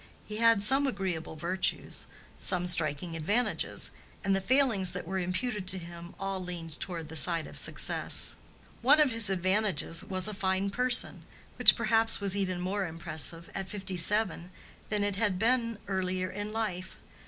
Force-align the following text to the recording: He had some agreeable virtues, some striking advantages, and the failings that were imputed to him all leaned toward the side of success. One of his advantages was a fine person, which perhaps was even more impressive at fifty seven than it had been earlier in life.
He 0.25 0.37
had 0.37 0.63
some 0.63 0.87
agreeable 0.87 1.35
virtues, 1.35 2.07
some 2.39 2.65
striking 2.65 3.15
advantages, 3.15 3.91
and 4.23 4.35
the 4.35 4.41
failings 4.41 4.93
that 4.93 5.05
were 5.05 5.19
imputed 5.19 5.67
to 5.67 5.77
him 5.77 6.15
all 6.19 6.43
leaned 6.43 6.79
toward 6.79 7.07
the 7.07 7.15
side 7.15 7.45
of 7.45 7.55
success. 7.55 8.33
One 8.81 8.99
of 8.99 9.11
his 9.11 9.29
advantages 9.29 10.03
was 10.03 10.27
a 10.27 10.33
fine 10.33 10.71
person, 10.71 11.21
which 11.57 11.75
perhaps 11.75 12.19
was 12.19 12.35
even 12.35 12.59
more 12.59 12.87
impressive 12.87 13.51
at 13.53 13.69
fifty 13.69 13.95
seven 13.95 14.49
than 14.89 15.03
it 15.03 15.17
had 15.17 15.37
been 15.37 15.77
earlier 15.87 16.31
in 16.31 16.51
life. 16.51 16.97